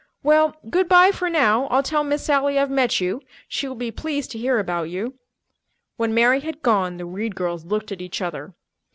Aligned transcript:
Well, 0.23 0.55
good 0.67 0.89
by 0.89 1.11
for 1.11 1.29
now. 1.29 1.67
I'll 1.67 1.83
tell 1.83 2.03
Miss 2.03 2.23
Sally 2.23 2.57
I've 2.57 2.71
met 2.71 2.99
you. 2.99 3.21
She 3.47 3.67
will 3.67 3.75
be 3.75 3.91
pleased 3.91 4.31
to 4.31 4.39
hear 4.39 4.57
about 4.57 4.89
you." 4.89 5.19
When 5.95 6.11
Mary 6.11 6.39
had 6.39 6.63
gone, 6.63 6.97
the 6.97 7.05
Reed 7.05 7.35
girls 7.35 7.65
looked 7.65 7.91
at 7.91 8.01
each 8.01 8.19
other. 8.19 8.55